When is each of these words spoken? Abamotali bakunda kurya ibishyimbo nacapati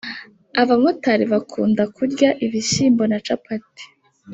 Abamotali 0.61 1.25
bakunda 1.33 1.83
kurya 1.95 2.29
ibishyimbo 2.45 3.03
nacapati 3.11 3.85